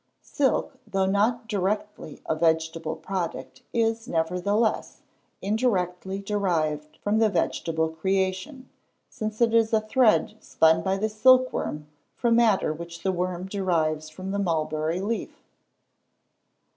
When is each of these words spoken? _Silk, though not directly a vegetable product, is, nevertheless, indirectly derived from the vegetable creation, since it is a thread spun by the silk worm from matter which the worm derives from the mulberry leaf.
_Silk, 0.25 0.79
though 0.87 1.05
not 1.05 1.47
directly 1.47 2.23
a 2.25 2.33
vegetable 2.33 2.95
product, 2.95 3.61
is, 3.71 4.07
nevertheless, 4.07 5.03
indirectly 5.43 6.17
derived 6.17 6.97
from 7.03 7.19
the 7.19 7.29
vegetable 7.29 7.89
creation, 7.89 8.67
since 9.11 9.41
it 9.41 9.53
is 9.53 9.71
a 9.71 9.81
thread 9.81 10.35
spun 10.39 10.81
by 10.81 10.97
the 10.97 11.07
silk 11.07 11.53
worm 11.53 11.85
from 12.15 12.35
matter 12.35 12.73
which 12.73 13.03
the 13.03 13.11
worm 13.11 13.45
derives 13.45 14.09
from 14.09 14.31
the 14.31 14.39
mulberry 14.39 15.01
leaf. 15.01 15.43